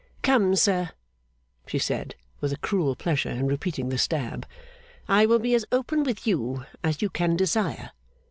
'Come, 0.23 0.55
sir,' 0.55 0.89
she 1.67 1.77
said, 1.77 2.15
with 2.39 2.51
a 2.51 2.57
cruel 2.57 2.95
pleasure 2.95 3.29
in 3.29 3.45
repeating 3.45 3.89
the 3.89 3.99
stab, 3.99 4.47
'I 5.07 5.27
will 5.27 5.37
be 5.37 5.53
as 5.53 5.63
open 5.71 6.01
with 6.01 6.25
you 6.25 6.65
as 6.83 7.03
you 7.03 7.09
can 7.11 7.35
desire. 7.35 7.91